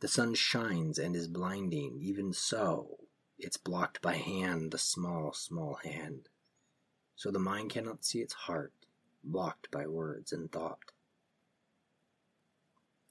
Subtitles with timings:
[0.00, 2.96] The sun shines and is blinding, even so,
[3.38, 6.30] it's blocked by hand, a small, small hand,
[7.14, 8.72] so the mind cannot see its heart
[9.24, 10.92] blocked by words and thought.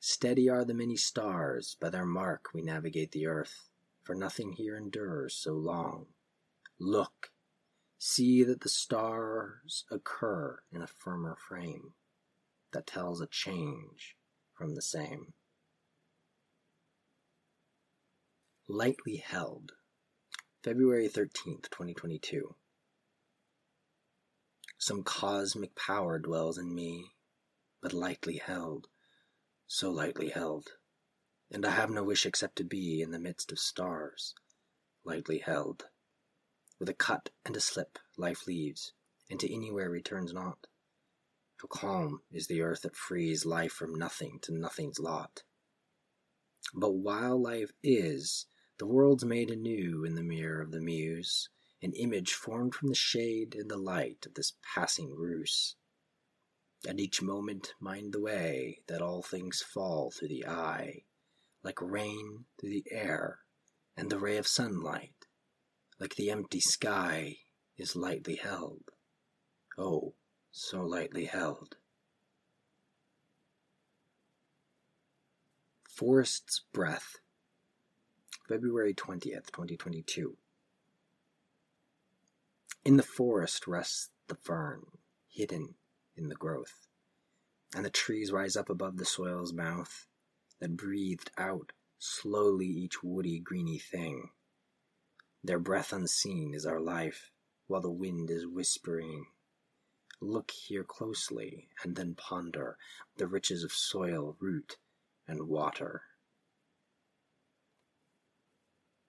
[0.00, 3.68] Steady are the many stars, by their mark we navigate the earth,
[4.02, 6.06] for nothing here endures so long.
[6.80, 7.30] Look,
[7.98, 11.92] see that the stars occur in a firmer frame
[12.72, 14.16] that tells a change
[14.54, 15.34] from the same.
[18.68, 19.72] Lightly Held,
[20.64, 22.54] February 13th, 2022.
[24.82, 27.12] Some cosmic power dwells in me,
[27.80, 28.88] but lightly held,
[29.68, 30.72] so lightly held.
[31.52, 34.34] And I have no wish except to be in the midst of stars,
[35.04, 35.84] lightly held.
[36.80, 38.92] With a cut and a slip, life leaves,
[39.30, 40.66] and to anywhere returns not.
[41.58, 45.44] How calm is the earth that frees life from nothing to nothing's lot.
[46.74, 48.46] But while life is,
[48.78, 51.50] the world's made anew in the mirror of the muse,
[51.82, 55.74] an image formed from the shade and the light of this passing ruse.
[56.86, 61.02] At each moment mind the way that all things fall through the eye,
[61.62, 63.40] like rain through the air,
[63.96, 65.26] and the ray of sunlight,
[66.00, 67.36] like the empty sky,
[67.76, 68.82] is lightly held.
[69.78, 70.14] Oh,
[70.50, 71.76] so lightly held.
[75.88, 77.16] Forest's Breath,
[78.48, 80.36] February 20th, 2022.
[82.84, 84.82] In the forest rests the fern,
[85.28, 85.76] hidden
[86.16, 86.88] in the growth,
[87.76, 90.08] and the trees rise up above the soil's mouth,
[90.58, 94.30] that breathed out slowly each woody greeny thing.
[95.44, 97.30] Their breath unseen is our life,
[97.68, 99.26] while the wind is whispering.
[100.20, 102.78] Look here closely, and then ponder
[103.16, 104.78] the riches of soil, root,
[105.28, 106.02] and water.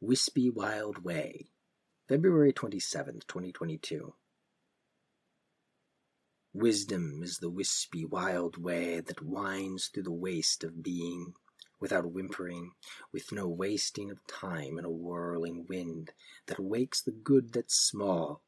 [0.00, 1.48] Wispy Wild Way
[2.06, 4.12] February 27th, 2022.
[6.52, 11.32] Wisdom is the wispy, wild way that winds through the waste of being,
[11.80, 12.72] without whimpering,
[13.10, 16.12] with no wasting of time in a whirling wind
[16.44, 18.42] that wakes the good that's small,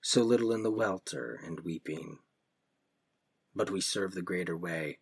[0.00, 2.18] so little in the welter and weeping.
[3.54, 4.98] But we serve the greater way,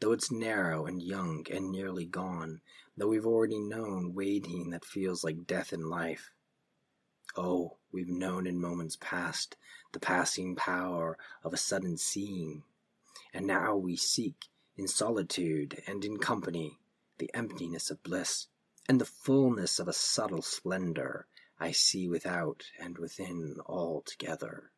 [0.00, 2.62] though it's narrow and young and nearly gone,
[2.96, 6.30] though we've already known wading that feels like death in life
[7.36, 9.56] Oh, we've known in moments past
[9.92, 12.64] the passing power of a sudden seeing,
[13.32, 16.78] and now we seek in solitude and in company
[17.18, 18.48] the emptiness of bliss
[18.88, 21.26] and the fullness of a subtle splendor
[21.58, 24.72] I see without and within all together.